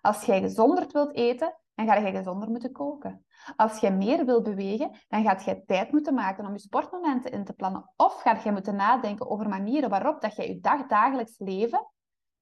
Als 0.00 0.24
jij 0.24 0.40
gezonder 0.40 0.86
wilt 0.92 1.14
eten, 1.14 1.56
dan 1.74 1.86
ga 1.86 1.94
je 1.94 2.16
gezonder 2.16 2.50
moeten 2.50 2.72
koken. 2.72 3.24
Als 3.56 3.78
je 3.78 3.90
meer 3.90 4.24
wilt 4.24 4.42
bewegen, 4.42 4.90
dan 5.08 5.22
gaat 5.22 5.44
je 5.44 5.64
tijd 5.64 5.92
moeten 5.92 6.14
maken 6.14 6.46
om 6.46 6.52
je 6.52 6.58
sportmomenten 6.58 7.32
in 7.32 7.44
te 7.44 7.52
plannen. 7.52 7.92
Of 7.96 8.20
ga 8.20 8.40
je 8.44 8.52
moeten 8.52 8.76
nadenken 8.76 9.30
over 9.30 9.48
manieren 9.48 9.90
waarop 9.90 10.20
dat 10.20 10.36
je 10.36 10.48
je 10.48 10.60
dagdagelijks 10.60 11.38
leven 11.38 11.86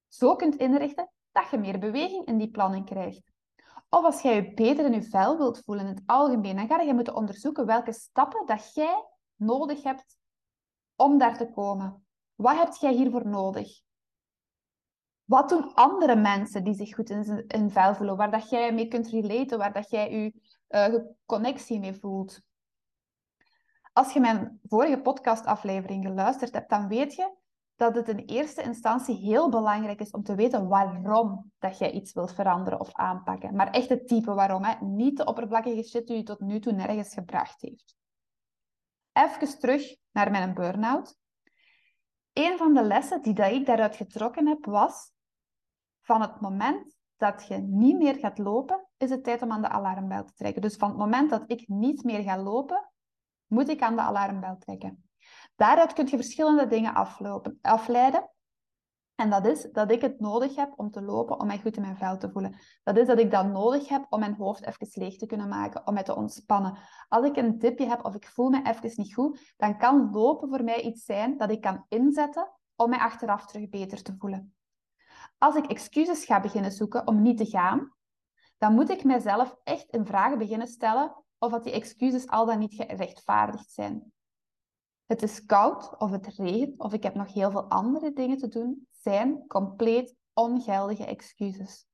zo 0.09 0.37
kunt 0.37 0.57
inrichten 0.57 1.11
dat 1.33 1.50
je 1.50 1.59
meer 1.59 1.78
beweging 1.78 2.26
in 2.26 2.38
die 2.38 2.50
planning 2.50 2.87
krijgt. 2.87 3.35
Of 3.88 4.05
als 4.05 4.23
jij 4.23 4.35
je 4.35 4.55
beter 4.55 4.85
in 4.85 4.93
je 4.93 5.02
vel 5.02 5.37
wilt 5.37 5.62
voelen 5.64 5.87
in 5.87 5.95
het 5.95 6.02
algemeen, 6.07 6.57
dan 6.57 6.66
ga 6.66 6.81
je 6.81 6.95
moeten 6.95 7.14
onderzoeken 7.14 7.66
welke 7.66 7.93
stappen 7.93 8.47
dat 8.47 8.75
jij 8.75 9.05
nodig 9.35 9.83
hebt 9.83 10.16
om 10.97 11.19
daar 11.19 11.37
te 11.37 11.50
komen. 11.50 12.07
Wat 12.35 12.57
heb 12.57 12.75
jij 12.75 12.93
hiervoor 12.93 13.28
nodig? 13.28 13.81
Wat 15.25 15.49
doen 15.49 15.75
andere 15.75 16.16
mensen 16.16 16.64
die 16.64 16.75
zich 16.75 16.95
goed 16.95 17.11
in 17.11 17.45
hun 17.49 17.71
vel 17.71 17.95
voelen, 17.95 18.16
waar 18.16 18.31
dat 18.31 18.50
jij 18.50 18.75
mee 18.75 18.88
kunt 18.88 19.09
relaten, 19.09 19.59
waar 19.59 19.73
dat 19.73 19.90
jij 19.90 20.11
je 20.11 20.33
uh, 20.69 21.05
connectie 21.26 21.78
mee 21.78 21.95
voelt? 21.95 22.40
Als 23.93 24.12
je 24.12 24.21
mijn 24.21 24.61
vorige 24.62 25.00
podcastaflevering 25.00 26.05
geluisterd 26.05 26.52
hebt, 26.52 26.71
dan 26.71 26.88
weet 26.88 27.14
je 27.14 27.35
dat 27.76 27.95
het 27.95 28.09
in 28.09 28.18
eerste 28.18 28.62
instantie 28.62 29.16
heel 29.16 29.50
belangrijk 29.50 30.00
is 30.00 30.11
om 30.11 30.23
te 30.23 30.35
weten 30.35 30.68
waarom 30.68 31.52
dat 31.59 31.78
jij 31.78 31.90
iets 31.90 32.12
wilt 32.12 32.33
veranderen 32.33 32.80
of 32.80 32.92
aanpakken. 32.92 33.54
Maar 33.54 33.71
echt 33.71 33.88
het 33.88 34.09
type 34.09 34.35
waarom, 34.35 34.64
hè? 34.64 34.85
niet 34.85 35.16
de 35.16 35.25
oppervlakkige 35.25 35.83
shit 35.83 36.06
die 36.06 36.16
je 36.16 36.23
tot 36.23 36.40
nu 36.40 36.61
toe 36.61 36.73
nergens 36.73 37.14
gebracht 37.14 37.61
heeft. 37.61 37.97
Even 39.12 39.59
terug 39.59 39.97
naar 40.12 40.30
mijn 40.30 40.54
burn-out. 40.54 41.16
Een 42.33 42.59
van 42.59 42.75
de 42.75 42.83
lessen 42.83 43.23
die 43.23 43.35
dat 43.35 43.50
ik 43.50 43.66
daaruit 43.66 43.97
getrokken 43.97 44.47
heb 44.47 44.64
was 44.64 45.12
van 46.00 46.21
het 46.21 46.40
moment 46.40 46.97
dat 47.16 47.47
je 47.47 47.56
niet 47.56 47.97
meer 47.97 48.14
gaat 48.14 48.38
lopen, 48.38 48.88
is 48.97 49.11
het 49.11 49.25
tijd 49.25 49.42
om 49.42 49.52
aan 49.52 49.62
de 49.62 49.68
alarmbel 49.68 50.25
te 50.25 50.33
trekken. 50.35 50.62
Dus 50.62 50.76
van 50.76 50.88
het 50.88 50.99
moment 50.99 51.30
dat 51.30 51.45
ik 51.47 51.68
niet 51.68 52.04
meer 52.04 52.23
ga 52.23 52.42
lopen, 52.42 52.90
moet 53.47 53.68
ik 53.68 53.83
aan 53.83 53.97
de 53.97 54.02
alarmbel 54.02 54.56
trekken. 54.59 55.06
Daaruit 55.57 55.93
kun 55.93 56.07
je 56.07 56.17
verschillende 56.17 56.67
dingen 56.67 56.95
aflopen, 56.95 57.59
afleiden. 57.63 58.31
En 59.15 59.31
dat 59.31 59.47
is 59.47 59.63
dat 59.73 59.91
ik 59.91 60.01
het 60.01 60.21
nodig 60.21 60.57
heb 60.57 60.73
om 60.77 60.91
te 60.91 61.03
lopen, 61.03 61.41
om 61.41 61.47
mij 61.47 61.59
goed 61.59 61.77
in 61.77 61.83
mijn 61.83 61.97
vel 61.97 62.19
te 62.19 62.31
voelen. 62.31 62.57
Dat 62.83 62.97
is 62.97 63.07
dat 63.07 63.19
ik 63.19 63.31
dat 63.31 63.47
nodig 63.47 63.89
heb 63.89 64.07
om 64.09 64.21
mijn 64.21 64.35
hoofd 64.35 64.67
even 64.67 64.89
leeg 65.03 65.17
te 65.17 65.27
kunnen 65.27 65.49
maken, 65.49 65.87
om 65.87 65.95
mij 65.95 66.03
te 66.03 66.17
ontspannen. 66.17 66.79
Als 67.09 67.27
ik 67.27 67.37
een 67.37 67.59
dipje 67.59 67.87
heb 67.87 68.05
of 68.05 68.15
ik 68.15 68.29
voel 68.29 68.51
me 68.51 68.63
even 68.63 68.93
niet 68.95 69.15
goed, 69.15 69.55
dan 69.57 69.79
kan 69.79 70.11
lopen 70.13 70.49
voor 70.49 70.65
mij 70.65 70.81
iets 70.81 71.05
zijn 71.05 71.37
dat 71.37 71.51
ik 71.51 71.61
kan 71.61 71.85
inzetten 71.89 72.53
om 72.77 72.91
mij 72.91 72.99
achteraf 72.99 73.47
terug 73.47 73.69
beter 73.69 74.03
te 74.03 74.15
voelen. 74.19 74.55
Als 75.39 75.55
ik 75.55 75.67
excuses 75.67 76.25
ga 76.25 76.41
beginnen 76.41 76.73
zoeken 76.73 77.07
om 77.07 77.23
niet 77.23 77.39
te 77.39 77.47
gaan, 77.47 77.95
dan 78.59 78.75
moet 78.75 78.91
ik 78.91 79.05
mezelf 79.05 79.57
echt 79.65 79.91
in 79.91 80.07
vragen 80.07 80.39
beginnen 80.39 80.69
stellen 80.69 81.25
of 81.39 81.51
dat 81.51 81.65
die 81.65 81.73
excuses 81.73 82.29
al 82.29 82.47
dan 82.47 82.59
niet 82.59 82.75
gerechtvaardigd 82.75 83.71
zijn. 83.71 84.13
Het 85.07 85.23
is 85.23 85.45
koud 85.45 85.99
of 85.99 86.11
het 86.11 86.27
regent 86.27 86.81
of 86.81 86.93
ik 86.93 87.03
heb 87.03 87.15
nog 87.15 87.33
heel 87.33 87.51
veel 87.51 87.65
andere 87.65 88.13
dingen 88.13 88.39
te 88.39 88.49
doen, 88.49 88.87
zijn 88.91 89.47
compleet 89.47 90.15
ongeldige 90.33 91.05
excuses. 91.05 91.87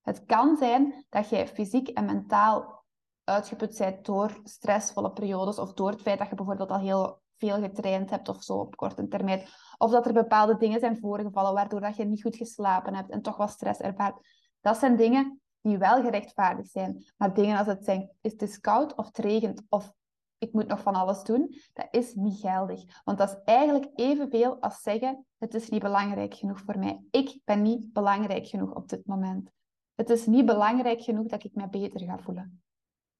Het 0.00 0.24
kan 0.24 0.56
zijn 0.56 1.06
dat 1.08 1.28
jij 1.28 1.48
fysiek 1.48 1.88
en 1.88 2.04
mentaal 2.04 2.84
uitgeput 3.24 3.78
bent 3.78 4.04
door 4.04 4.40
stressvolle 4.44 5.12
periodes 5.12 5.58
of 5.58 5.72
door 5.72 5.90
het 5.90 6.02
feit 6.02 6.18
dat 6.18 6.28
je 6.28 6.34
bijvoorbeeld 6.34 6.70
al 6.70 6.78
heel 6.78 7.20
veel 7.36 7.60
getraind 7.60 8.10
hebt 8.10 8.28
of 8.28 8.42
zo 8.42 8.54
op 8.54 8.76
korte 8.76 9.08
termijn. 9.08 9.46
Of 9.78 9.90
dat 9.90 10.06
er 10.06 10.12
bepaalde 10.12 10.56
dingen 10.56 10.80
zijn 10.80 10.98
voorgevallen 10.98 11.54
waardoor 11.54 11.80
dat 11.80 11.96
je 11.96 12.04
niet 12.04 12.22
goed 12.22 12.36
geslapen 12.36 12.94
hebt 12.94 13.10
en 13.10 13.22
toch 13.22 13.36
wel 13.36 13.48
stress 13.48 13.80
ervaart. 13.80 14.26
Dat 14.60 14.76
zijn 14.76 14.96
dingen 14.96 15.40
die 15.60 15.78
wel 15.78 16.02
gerechtvaardigd 16.02 16.70
zijn. 16.70 17.04
Maar 17.16 17.34
dingen 17.34 17.58
als 17.58 17.66
het 17.66 17.84
zijn, 17.84 18.10
is 18.20 18.34
het 18.36 18.60
koud 18.60 18.94
of 18.94 19.06
het 19.06 19.18
regent 19.18 19.62
of 19.68 19.92
ik 20.40 20.52
moet 20.52 20.66
nog 20.66 20.80
van 20.80 20.94
alles 20.94 21.22
doen, 21.22 21.54
dat 21.72 21.88
is 21.90 22.14
niet 22.14 22.40
geldig. 22.40 23.02
Want 23.04 23.18
dat 23.18 23.28
is 23.28 23.36
eigenlijk 23.44 23.90
evenveel 23.94 24.60
als 24.60 24.82
zeggen, 24.82 25.26
het 25.38 25.54
is 25.54 25.68
niet 25.68 25.82
belangrijk 25.82 26.34
genoeg 26.34 26.60
voor 26.60 26.78
mij. 26.78 27.04
Ik 27.10 27.40
ben 27.44 27.62
niet 27.62 27.92
belangrijk 27.92 28.46
genoeg 28.46 28.74
op 28.74 28.88
dit 28.88 29.06
moment. 29.06 29.50
Het 29.94 30.10
is 30.10 30.26
niet 30.26 30.46
belangrijk 30.46 31.00
genoeg 31.00 31.26
dat 31.26 31.44
ik 31.44 31.54
me 31.54 31.68
beter 31.68 32.00
ga 32.00 32.18
voelen. 32.18 32.62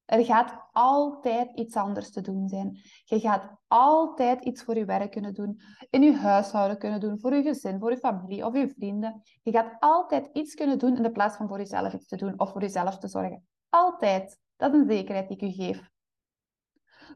Er 0.04 0.24
gaat 0.24 0.68
altijd 0.72 1.50
iets 1.54 1.76
anders 1.76 2.10
te 2.10 2.20
doen 2.20 2.48
zijn. 2.48 2.78
Je 3.04 3.20
gaat 3.20 3.50
altijd 3.66 4.44
iets 4.44 4.62
voor 4.62 4.76
je 4.76 4.84
werk 4.84 5.10
kunnen 5.10 5.34
doen, 5.34 5.60
in 5.90 6.02
je 6.02 6.16
huishouden 6.16 6.78
kunnen 6.78 7.00
doen, 7.00 7.18
voor 7.18 7.34
je 7.34 7.42
gezin, 7.42 7.78
voor 7.78 7.90
je 7.90 7.96
familie 7.96 8.46
of 8.46 8.54
je 8.54 8.68
vrienden. 8.68 9.22
Je 9.42 9.50
gaat 9.50 9.76
altijd 9.78 10.28
iets 10.32 10.54
kunnen 10.54 10.78
doen 10.78 10.96
in 10.96 11.02
de 11.02 11.12
plaats 11.12 11.36
van 11.36 11.48
voor 11.48 11.58
jezelf 11.58 11.92
iets 11.92 12.06
te 12.06 12.16
doen 12.16 12.38
of 12.38 12.50
voor 12.50 12.60
jezelf 12.60 12.98
te 12.98 13.08
zorgen. 13.08 13.46
Altijd. 13.68 14.38
Dat 14.56 14.74
is 14.74 14.80
een 14.80 14.90
zekerheid 14.90 15.28
die 15.28 15.36
ik 15.36 15.42
u 15.42 15.62
geef. 15.62 15.89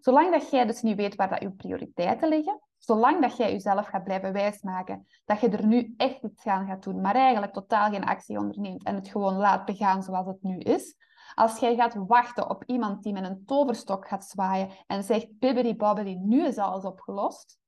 Zolang 0.00 0.32
dat 0.32 0.50
jij 0.50 0.66
dus 0.66 0.82
niet 0.82 0.96
weet 0.96 1.14
waar 1.14 1.28
dat 1.28 1.40
je 1.40 1.50
prioriteiten 1.50 2.28
liggen, 2.28 2.60
zolang 2.78 3.20
dat 3.20 3.36
jij 3.36 3.52
jezelf 3.52 3.86
gaat 3.86 4.04
blijven 4.04 4.32
wijsmaken 4.32 5.06
dat 5.24 5.40
je 5.40 5.48
er 5.48 5.66
nu 5.66 5.94
echt 5.96 6.22
iets 6.22 6.46
aan 6.46 6.66
gaat 6.66 6.82
doen, 6.82 7.00
maar 7.00 7.14
eigenlijk 7.14 7.52
totaal 7.52 7.90
geen 7.90 8.04
actie 8.04 8.38
onderneemt 8.38 8.84
en 8.84 8.94
het 8.94 9.08
gewoon 9.08 9.36
laat 9.36 9.64
begaan 9.64 10.02
zoals 10.02 10.26
het 10.26 10.42
nu 10.42 10.58
is, 10.58 10.96
als 11.34 11.58
jij 11.58 11.74
gaat 11.74 11.94
wachten 11.94 12.50
op 12.50 12.64
iemand 12.64 13.02
die 13.02 13.12
met 13.12 13.24
een 13.24 13.44
toverstok 13.46 14.08
gaat 14.08 14.24
zwaaien 14.24 14.70
en 14.86 15.04
zegt 15.04 15.38
bibbidi 15.38 15.76
babbidi, 15.76 16.16
nu 16.16 16.46
is 16.46 16.58
alles 16.58 16.84
opgelost. 16.84 17.58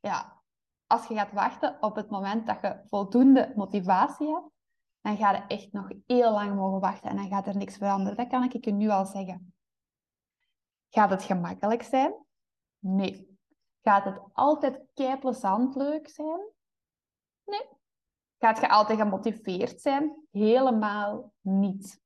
Ja, 0.00 0.42
als 0.86 1.06
je 1.06 1.14
gaat 1.14 1.32
wachten 1.32 1.76
op 1.80 1.96
het 1.96 2.10
moment 2.10 2.46
dat 2.46 2.58
je 2.60 2.80
voldoende 2.84 3.52
motivatie 3.56 4.28
hebt, 4.28 4.50
dan 5.00 5.16
ga 5.16 5.32
je 5.32 5.44
echt 5.46 5.72
nog 5.72 5.88
heel 6.06 6.32
lang 6.32 6.54
mogen 6.54 6.80
wachten 6.80 7.10
en 7.10 7.16
dan 7.16 7.28
gaat 7.28 7.46
er 7.46 7.56
niks 7.56 7.76
veranderen. 7.76 8.16
Dat 8.16 8.28
kan 8.28 8.42
ik 8.42 8.64
je 8.64 8.72
nu 8.72 8.88
al 8.88 9.06
zeggen. 9.06 9.54
Gaat 10.90 11.10
het 11.10 11.22
gemakkelijk 11.22 11.82
zijn? 11.82 12.14
Nee. 12.78 13.38
Gaat 13.82 14.04
het 14.04 14.20
altijd 14.32 14.84
keiplezant 14.94 15.74
leuk 15.74 16.08
zijn? 16.08 16.40
Nee. 17.44 17.68
Gaat 18.38 18.60
je 18.60 18.68
altijd 18.68 18.98
gemotiveerd 18.98 19.80
zijn? 19.80 20.26
Helemaal 20.30 21.32
niet. 21.40 22.00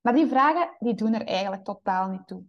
Maar 0.00 0.14
die 0.14 0.26
vragen 0.26 0.76
die 0.78 0.94
doen 0.94 1.14
er 1.14 1.26
eigenlijk 1.26 1.64
totaal 1.64 2.08
niet 2.08 2.26
toe. 2.26 2.44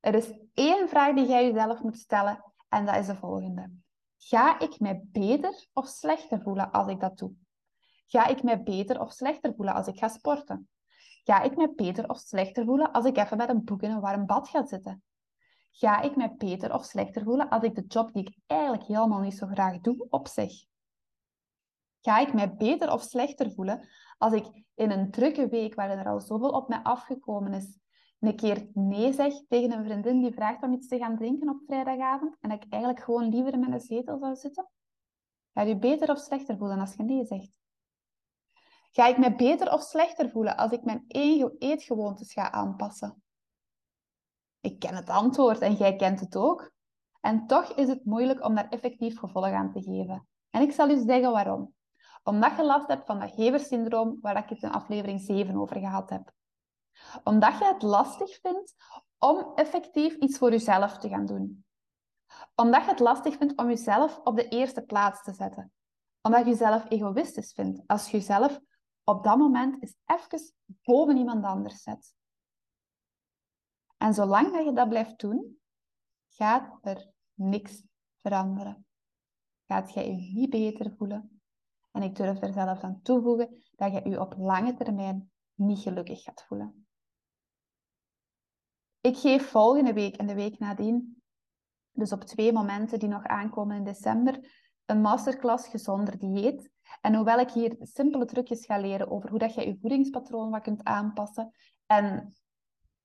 Er 0.00 0.14
is 0.14 0.38
één 0.54 0.88
vraag 0.88 1.14
die 1.14 1.26
jij 1.26 1.46
jezelf 1.46 1.82
moet 1.82 1.98
stellen 1.98 2.44
en 2.68 2.86
dat 2.86 2.96
is 2.96 3.06
de 3.06 3.16
volgende. 3.16 3.70
Ga 4.16 4.58
ik 4.58 4.80
mij 4.80 5.02
beter 5.04 5.68
of 5.72 5.86
slechter 5.86 6.40
voelen 6.40 6.70
als 6.70 6.88
ik 6.88 7.00
dat 7.00 7.18
doe? 7.18 7.32
Ga 8.06 8.26
ik 8.26 8.42
mij 8.42 8.62
beter 8.62 9.00
of 9.00 9.12
slechter 9.12 9.54
voelen 9.54 9.74
als 9.74 9.86
ik 9.86 9.98
ga 9.98 10.08
sporten? 10.08 10.68
Ga 11.24 11.42
ik 11.42 11.56
mij 11.56 11.72
beter 11.74 12.08
of 12.08 12.18
slechter 12.18 12.64
voelen 12.64 12.92
als 12.92 13.04
ik 13.04 13.16
even 13.16 13.36
met 13.36 13.48
een 13.48 13.64
boek 13.64 13.82
in 13.82 13.90
een 13.90 14.00
warm 14.00 14.26
bad 14.26 14.48
ga 14.48 14.66
zitten? 14.66 15.02
Ga 15.70 16.00
ik 16.00 16.16
mij 16.16 16.34
beter 16.34 16.74
of 16.74 16.84
slechter 16.84 17.22
voelen 17.22 17.48
als 17.48 17.62
ik 17.62 17.74
de 17.74 17.84
job 17.88 18.12
die 18.12 18.26
ik 18.26 18.38
eigenlijk 18.46 18.84
helemaal 18.84 19.20
niet 19.20 19.34
zo 19.36 19.46
graag 19.46 19.80
doe, 19.80 20.06
opzeg? 20.08 20.52
Ga 22.00 22.18
ik 22.18 22.32
mij 22.32 22.54
beter 22.54 22.92
of 22.92 23.02
slechter 23.02 23.52
voelen 23.52 23.88
als 24.18 24.32
ik 24.32 24.64
in 24.74 24.90
een 24.90 25.10
drukke 25.10 25.48
week, 25.48 25.74
waarin 25.74 25.98
er 25.98 26.08
al 26.08 26.20
zoveel 26.20 26.50
op 26.50 26.68
mij 26.68 26.82
afgekomen 26.82 27.54
is, 27.54 27.78
een 28.20 28.36
keer 28.36 28.68
nee 28.74 29.12
zeg 29.12 29.32
tegen 29.48 29.72
een 29.72 29.84
vriendin 29.84 30.20
die 30.20 30.32
vraagt 30.32 30.62
om 30.62 30.72
iets 30.72 30.88
te 30.88 30.98
gaan 30.98 31.16
drinken 31.16 31.48
op 31.48 31.60
vrijdagavond 31.66 32.36
en 32.40 32.50
ik 32.50 32.64
eigenlijk 32.68 33.04
gewoon 33.04 33.28
liever 33.28 33.52
in 33.52 33.60
mijn 33.60 33.80
zetel 33.80 34.18
zou 34.18 34.36
zitten? 34.36 34.68
Ga 35.54 35.62
je 35.62 35.78
beter 35.78 36.10
of 36.10 36.18
slechter 36.18 36.56
voelen 36.56 36.80
als 36.80 36.94
je 36.94 37.02
nee 37.02 37.24
zegt? 37.24 37.59
Ga 38.92 39.06
ik 39.06 39.18
me 39.18 39.34
beter 39.34 39.72
of 39.72 39.82
slechter 39.82 40.30
voelen 40.30 40.56
als 40.56 40.72
ik 40.72 40.84
mijn 40.84 41.04
eetgewoontes 41.58 42.32
ga 42.32 42.50
aanpassen? 42.50 43.22
Ik 44.60 44.78
ken 44.78 44.94
het 44.94 45.08
antwoord 45.08 45.58
en 45.58 45.74
jij 45.74 45.96
kent 45.96 46.20
het 46.20 46.36
ook. 46.36 46.72
En 47.20 47.46
toch 47.46 47.72
is 47.72 47.88
het 47.88 48.04
moeilijk 48.04 48.44
om 48.44 48.54
daar 48.54 48.68
effectief 48.68 49.18
gevolg 49.18 49.46
aan 49.46 49.72
te 49.72 49.82
geven. 49.82 50.28
En 50.50 50.62
ik 50.62 50.72
zal 50.72 50.90
u 50.90 50.96
zeggen 50.96 51.32
waarom. 51.32 51.74
Omdat 52.22 52.56
je 52.56 52.64
last 52.64 52.88
hebt 52.88 53.06
van 53.06 53.20
dat 53.20 53.30
geversyndroom 53.30 54.18
waar 54.20 54.36
ik 54.36 54.48
het 54.48 54.62
in 54.62 54.70
aflevering 54.70 55.20
7 55.20 55.56
over 55.56 55.76
gehad 55.78 56.10
heb. 56.10 56.32
Omdat 57.24 57.58
je 57.58 57.64
het 57.64 57.82
lastig 57.82 58.40
vindt 58.40 58.74
om 59.18 59.52
effectief 59.54 60.14
iets 60.14 60.38
voor 60.38 60.50
jezelf 60.50 60.98
te 60.98 61.08
gaan 61.08 61.26
doen. 61.26 61.64
Omdat 62.54 62.84
je 62.84 62.90
het 62.90 63.00
lastig 63.00 63.36
vindt 63.36 63.56
om 63.56 63.68
jezelf 63.68 64.20
op 64.24 64.36
de 64.36 64.48
eerste 64.48 64.82
plaats 64.82 65.22
te 65.22 65.32
zetten. 65.32 65.72
Omdat 66.22 66.44
je 66.44 66.50
jezelf 66.50 66.84
egoïstisch 66.88 67.52
vindt 67.52 67.82
als 67.86 68.10
je 68.10 68.16
jezelf 68.16 68.60
op 69.10 69.24
dat 69.24 69.38
moment 69.38 69.82
is 69.82 69.96
even 70.04 70.54
boven 70.82 71.16
iemand 71.16 71.44
anders 71.44 71.82
zet. 71.82 72.14
En 73.96 74.14
zolang 74.14 74.52
dat 74.52 74.64
je 74.64 74.72
dat 74.72 74.88
blijft 74.88 75.20
doen, 75.20 75.60
gaat 76.28 76.78
er 76.82 77.10
niks 77.34 77.82
veranderen. 78.16 78.86
Gaat 79.66 79.92
jij 79.92 80.06
je 80.06 80.32
niet 80.32 80.50
beter 80.50 80.94
voelen. 80.96 81.42
En 81.90 82.02
ik 82.02 82.16
durf 82.16 82.42
er 82.42 82.52
zelfs 82.52 82.82
aan 82.82 83.02
toevoegen 83.02 83.62
dat 83.76 83.92
je 83.92 84.08
je 84.08 84.20
op 84.20 84.34
lange 84.38 84.74
termijn 84.74 85.30
niet 85.54 85.78
gelukkig 85.78 86.22
gaat 86.22 86.42
voelen. 86.42 86.86
Ik 89.00 89.16
geef 89.16 89.50
volgende 89.50 89.92
week 89.92 90.16
en 90.16 90.26
de 90.26 90.34
week 90.34 90.58
nadien, 90.58 91.22
dus 91.90 92.12
op 92.12 92.24
twee 92.24 92.52
momenten 92.52 92.98
die 92.98 93.08
nog 93.08 93.24
aankomen 93.24 93.76
in 93.76 93.84
december, 93.84 94.68
een 94.84 95.00
masterclass 95.00 95.68
gezonder 95.68 96.18
dieet 96.18 96.70
en 97.00 97.14
hoewel 97.14 97.38
ik 97.38 97.50
hier 97.50 97.76
simpele 97.80 98.24
trucjes 98.24 98.66
ga 98.66 98.78
leren 98.78 99.10
over 99.10 99.30
hoe 99.30 99.38
dat 99.38 99.54
je 99.54 99.66
je 99.66 99.78
voedingspatroon 99.80 100.50
wat 100.50 100.62
kunt 100.62 100.84
aanpassen 100.84 101.52
en 101.86 102.34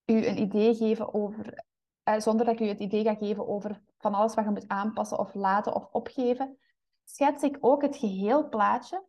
u 0.05 0.25
een 0.25 0.39
idee 0.39 0.75
geven 0.75 1.13
over, 1.13 1.63
eh, 2.03 2.19
zonder 2.19 2.45
dat 2.45 2.59
ik 2.59 2.61
u 2.61 2.67
het 2.67 2.79
idee 2.79 3.03
ga 3.03 3.15
geven 3.15 3.47
over 3.47 3.81
van 3.97 4.13
alles 4.13 4.33
wat 4.33 4.45
je 4.45 4.51
moet 4.51 4.67
aanpassen 4.67 5.19
of 5.19 5.33
laten 5.33 5.75
of 5.75 5.87
opgeven, 5.91 6.57
schets 7.03 7.43
ik 7.43 7.57
ook 7.59 7.81
het 7.81 7.95
geheel 7.95 8.49
plaatje, 8.49 9.05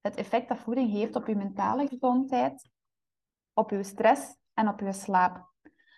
het 0.00 0.16
effect 0.16 0.48
dat 0.48 0.58
voeding 0.58 0.90
heeft 0.90 1.16
op 1.16 1.26
je 1.26 1.36
mentale 1.36 1.88
gezondheid, 1.88 2.70
op 3.52 3.70
je 3.70 3.82
stress 3.82 4.36
en 4.54 4.68
op 4.68 4.80
je 4.80 4.92
slaap. 4.92 5.46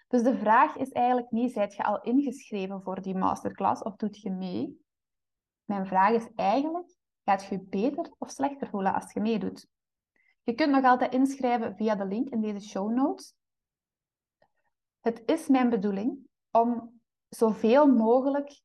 Dus 0.08 0.22
de 0.22 0.38
vraag 0.38 0.76
is 0.76 0.90
eigenlijk 0.90 1.30
niet, 1.30 1.52
zijt 1.52 1.74
je 1.74 1.84
al 1.84 2.00
ingeschreven 2.00 2.82
voor 2.82 3.02
die 3.02 3.16
masterclass 3.16 3.82
of 3.82 3.96
doet 3.96 4.20
je 4.20 4.30
mee? 4.30 4.84
Mijn 5.64 5.86
vraag 5.86 6.12
is 6.12 6.28
eigenlijk, 6.34 6.96
gaat 7.30 7.44
je 7.44 7.60
beter 7.60 8.14
of 8.18 8.30
slechter 8.30 8.68
voelen 8.68 8.94
als 8.94 9.12
je 9.12 9.20
meedoet. 9.20 9.68
Je 10.42 10.54
kunt 10.54 10.72
nog 10.72 10.84
altijd 10.84 11.12
inschrijven 11.12 11.76
via 11.76 11.94
de 11.94 12.04
link 12.04 12.28
in 12.28 12.40
deze 12.40 12.68
show 12.68 12.90
notes. 12.90 13.34
Het 15.00 15.22
is 15.26 15.48
mijn 15.48 15.70
bedoeling 15.70 16.28
om 16.50 17.00
zoveel 17.28 17.86
mogelijk 17.86 18.62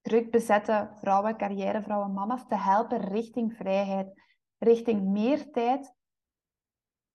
druk 0.00 0.30
bezette 0.30 0.90
vrouwen, 0.94 1.36
carrièrevrouwen, 1.36 2.12
mama's 2.12 2.46
te 2.48 2.56
helpen 2.56 2.98
richting 2.98 3.56
vrijheid, 3.56 4.20
richting 4.58 5.02
meer 5.02 5.50
tijd 5.50 5.94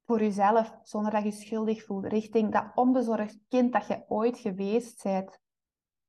voor 0.05 0.19
jezelf, 0.19 0.77
zonder 0.83 1.11
dat 1.11 1.23
je 1.23 1.31
schuldig 1.31 1.85
voelt, 1.85 2.05
richting 2.05 2.51
dat 2.51 2.71
onbezorgd 2.75 3.39
kind 3.47 3.73
dat 3.73 3.87
je 3.87 4.03
ooit 4.07 4.37
geweest 4.37 5.03
bent. 5.03 5.39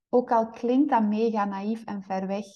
Ook 0.08 0.32
al 0.32 0.50
klinkt 0.50 0.90
dat 0.90 1.02
mega 1.02 1.44
naïef 1.44 1.84
en 1.84 2.02
ver 2.02 2.26
weg, 2.26 2.46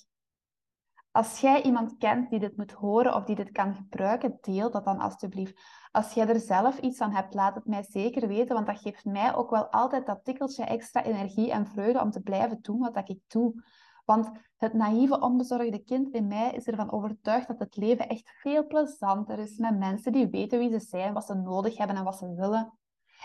als 1.12 1.40
jij 1.40 1.62
iemand 1.62 1.96
kent 1.96 2.30
die 2.30 2.38
dit 2.38 2.56
moet 2.56 2.72
horen 2.72 3.14
of 3.14 3.24
die 3.24 3.36
dit 3.36 3.50
kan 3.50 3.74
gebruiken, 3.74 4.38
deel 4.40 4.70
dat 4.70 4.84
dan 4.84 5.00
alstublieft. 5.00 5.60
Als 5.90 6.12
jij 6.12 6.28
er 6.28 6.40
zelf 6.40 6.78
iets 6.78 7.00
aan 7.00 7.12
hebt, 7.12 7.34
laat 7.34 7.54
het 7.54 7.66
mij 7.66 7.82
zeker 7.82 8.28
weten, 8.28 8.54
want 8.54 8.66
dat 8.66 8.80
geeft 8.80 9.04
mij 9.04 9.34
ook 9.34 9.50
wel 9.50 9.66
altijd 9.66 10.06
dat 10.06 10.24
tikkeltje 10.24 10.64
extra 10.64 11.04
energie 11.04 11.50
en 11.50 11.66
vreugde 11.66 12.00
om 12.00 12.10
te 12.10 12.20
blijven 12.20 12.58
doen 12.62 12.78
wat 12.78 13.08
ik 13.08 13.20
doe. 13.28 13.62
Want 14.04 14.30
het 14.56 14.72
naïeve, 14.72 15.20
onbezorgde 15.20 15.78
kind 15.78 16.14
in 16.14 16.26
mij 16.26 16.52
is 16.52 16.66
ervan 16.66 16.92
overtuigd 16.92 17.48
dat 17.48 17.58
het 17.58 17.76
leven 17.76 18.08
echt 18.08 18.32
veel 18.40 18.66
plezanter 18.66 19.38
is 19.38 19.56
met 19.56 19.78
mensen 19.78 20.12
die 20.12 20.26
weten 20.26 20.58
wie 20.58 20.70
ze 20.70 20.80
zijn, 20.80 21.12
wat 21.12 21.24
ze 21.24 21.34
nodig 21.34 21.76
hebben 21.76 21.96
en 21.96 22.04
wat 22.04 22.16
ze 22.16 22.34
willen. 22.34 22.78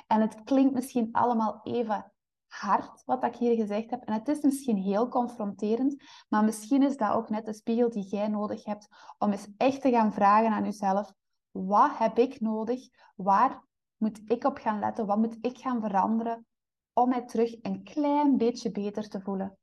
En 0.08 0.22
het 0.22 0.44
klinkt 0.44 0.74
misschien 0.74 1.10
allemaal 1.12 1.60
even 1.63 2.12
hard 2.48 3.04
wat 3.06 3.24
ik 3.24 3.36
hier 3.36 3.56
gezegd 3.56 3.89
heb. 3.89 4.04
En 4.04 4.13
het 4.13 4.27
is 4.27 4.42
misschien 4.42 4.77
heel 4.77 5.08
confronterend, 5.08 6.04
maar 6.30 6.44
misschien 6.44 6.84
is 6.84 6.98
dat 6.98 7.12
ook 7.12 7.30
net 7.30 7.46
de 7.46 7.54
spiegel 7.54 7.89
die 7.89 8.08
jij 8.08 8.27
nodig 8.27 8.66
hebt 8.66 8.88
om 9.18 9.32
eens 9.32 9.48
echt 9.58 9.82
te 9.82 9.89
gaan 9.89 10.13
vragen 10.13 10.51
aan 10.51 10.63
jezelf: 10.63 11.13
wat 11.51 11.98
heb 11.98 12.18
ik 12.18 12.39
nodig? 12.39 12.89
Waar 13.16 13.63
moet 13.98 14.22
ik 14.25 14.44
op 14.44 14.58
gaan 14.58 14.80
letten? 14.80 15.06
Wat 15.06 15.18
moet 15.18 15.38
ik 15.42 15.58
gaan 15.58 15.82
veranderen 15.82 16.46
om 16.94 17.10
mij 17.10 17.25
terug 17.25 17.56
een 17.62 17.84
klein 17.84 18.38
beetje 18.38 18.72
beter 18.72 19.10
te 19.10 19.22
voelen? 19.22 19.58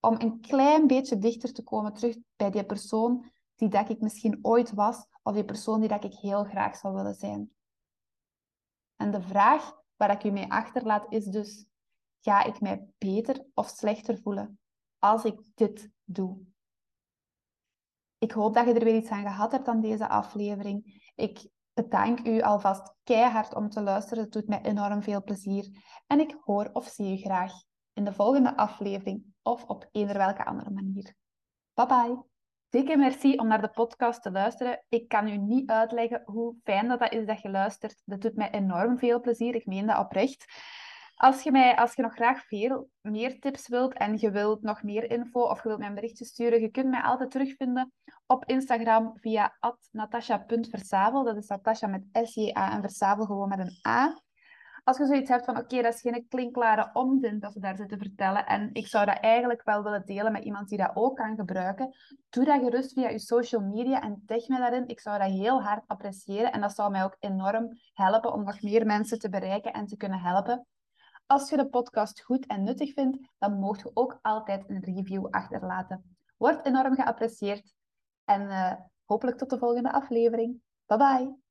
Om 0.00 0.14
een 0.18 0.40
klein 0.40 0.86
beetje 0.86 1.18
dichter 1.18 1.52
te 1.52 1.62
komen 1.62 1.92
terug 1.92 2.16
bij 2.36 2.50
die 2.50 2.64
persoon 2.64 3.30
die 3.54 3.68
dat 3.68 3.88
ik 3.88 4.00
misschien 4.00 4.38
ooit 4.42 4.72
was, 4.72 5.06
of 5.22 5.34
die 5.34 5.44
persoon 5.44 5.80
die 5.80 5.88
dat 5.88 6.04
ik 6.04 6.14
heel 6.14 6.44
graag 6.44 6.76
zou 6.76 6.94
willen 6.94 7.14
zijn. 7.14 7.50
En 8.96 9.10
de 9.10 9.22
vraag 9.22 9.76
waar 9.96 10.10
ik 10.10 10.24
u 10.24 10.30
mee 10.30 10.52
achterlaat 10.52 11.06
is 11.08 11.24
dus, 11.24 11.66
ga 12.20 12.44
ik 12.44 12.60
mij 12.60 12.86
beter 12.98 13.44
of 13.54 13.68
slechter 13.68 14.18
voelen 14.18 14.58
als 14.98 15.24
ik 15.24 15.40
dit 15.54 15.90
doe? 16.04 16.38
Ik 18.18 18.32
hoop 18.32 18.54
dat 18.54 18.66
je 18.66 18.72
er 18.72 18.84
weer 18.84 18.96
iets 18.96 19.10
aan 19.10 19.22
gehad 19.22 19.52
hebt 19.52 19.68
aan 19.68 19.80
deze 19.80 20.08
aflevering. 20.08 21.10
Ik 21.14 21.48
bedank 21.72 22.26
u 22.26 22.40
alvast 22.40 22.94
keihard 23.04 23.54
om 23.54 23.68
te 23.68 23.80
luisteren. 23.80 24.22
Het 24.22 24.32
doet 24.32 24.48
mij 24.48 24.62
enorm 24.62 25.02
veel 25.02 25.22
plezier. 25.22 25.68
En 26.06 26.20
ik 26.20 26.36
hoor 26.40 26.70
of 26.72 26.86
zie 26.86 27.12
u 27.12 27.16
graag 27.16 27.52
in 27.92 28.04
de 28.04 28.12
volgende 28.12 28.56
aflevering 28.56 29.24
of 29.42 29.64
op 29.64 29.88
eender 29.92 30.16
welke 30.16 30.44
andere 30.44 30.70
manier. 30.70 31.14
Bye 31.74 31.86
bye. 31.86 32.22
Dikke 32.68 32.96
merci 32.96 33.36
om 33.36 33.48
naar 33.48 33.60
de 33.60 33.70
podcast 33.70 34.22
te 34.22 34.30
luisteren. 34.30 34.84
Ik 34.88 35.08
kan 35.08 35.28
u 35.28 35.36
niet 35.36 35.70
uitleggen 35.70 36.22
hoe 36.24 36.54
fijn 36.62 36.88
dat, 36.88 36.98
dat 36.98 37.12
is 37.12 37.26
dat 37.26 37.40
je 37.40 37.50
luistert. 37.50 38.02
Dat 38.04 38.20
doet 38.20 38.36
mij 38.36 38.50
enorm 38.50 38.98
veel 38.98 39.20
plezier. 39.20 39.54
Ik 39.54 39.66
meen 39.66 39.86
dat 39.86 39.98
oprecht. 39.98 40.44
Als 41.18 41.42
je, 41.42 41.50
mij, 41.50 41.76
als 41.76 41.94
je 41.94 42.02
nog 42.02 42.14
graag 42.14 42.46
veel 42.46 42.90
meer 43.00 43.40
tips 43.40 43.68
wilt 43.68 43.92
en 43.92 44.18
je 44.18 44.30
wilt 44.30 44.62
nog 44.62 44.82
meer 44.82 45.10
info 45.10 45.40
of 45.40 45.62
je 45.62 45.68
wilt 45.68 45.78
mij 45.78 45.88
een 45.88 45.94
berichtje 45.94 46.24
sturen, 46.24 46.60
je 46.60 46.70
kunt 46.70 46.88
mij 46.88 47.02
altijd 47.02 47.30
terugvinden 47.30 47.92
op 48.26 48.44
Instagram 48.44 49.12
via 49.20 49.58
natasha.versavel. 49.90 51.24
Dat 51.24 51.36
is 51.36 51.48
Natasha 51.48 51.86
met 51.86 52.04
S-J-A 52.12 52.72
en 52.72 52.80
Versavel 52.80 53.24
gewoon 53.24 53.48
met 53.48 53.58
een 53.58 53.78
A. 53.88 54.22
Als 54.84 54.98
je 54.98 55.06
zoiets 55.06 55.30
hebt 55.30 55.44
van, 55.44 55.56
oké, 55.58 55.82
dat 55.82 55.94
is 55.94 56.00
geen 56.00 56.26
klinkklare 56.28 56.90
onzin 56.92 57.38
dat 57.38 57.52
ze 57.52 57.60
daar 57.60 57.76
zitten 57.76 57.98
vertellen 57.98 58.46
en 58.46 58.70
ik 58.72 58.86
zou 58.86 59.06
dat 59.06 59.18
eigenlijk 59.20 59.62
wel 59.64 59.82
willen 59.82 60.06
delen 60.06 60.32
met 60.32 60.44
iemand 60.44 60.68
die 60.68 60.78
dat 60.78 60.90
ook 60.94 61.16
kan 61.16 61.36
gebruiken, 61.36 61.94
doe 62.30 62.44
dat 62.44 62.60
gerust 62.60 62.92
via 62.92 63.08
je 63.08 63.18
social 63.18 63.62
media 63.62 64.00
en 64.02 64.22
tag 64.26 64.48
me 64.48 64.58
daarin. 64.58 64.88
Ik 64.88 65.00
zou 65.00 65.18
dat 65.18 65.30
heel 65.30 65.62
hard 65.62 65.82
appreciëren 65.86 66.52
en 66.52 66.60
dat 66.60 66.74
zou 66.74 66.90
mij 66.90 67.04
ook 67.04 67.16
enorm 67.18 67.68
helpen 67.92 68.32
om 68.32 68.44
nog 68.44 68.62
meer 68.62 68.86
mensen 68.86 69.18
te 69.18 69.28
bereiken 69.28 69.72
en 69.72 69.86
te 69.86 69.96
kunnen 69.96 70.20
helpen. 70.20 70.66
Als 71.28 71.50
je 71.50 71.56
de 71.56 71.68
podcast 71.68 72.20
goed 72.20 72.46
en 72.46 72.62
nuttig 72.62 72.92
vindt, 72.92 73.18
dan 73.38 73.58
mocht 73.58 73.80
je 73.80 73.90
ook 73.94 74.18
altijd 74.22 74.68
een 74.68 74.80
review 74.84 75.26
achterlaten. 75.30 76.16
Wordt 76.36 76.66
enorm 76.66 76.94
geapprecieerd. 76.94 77.74
En 78.24 78.42
uh, 78.42 78.72
hopelijk 79.04 79.38
tot 79.38 79.50
de 79.50 79.58
volgende 79.58 79.92
aflevering. 79.92 80.60
Bye 80.86 80.98
bye! 80.98 81.47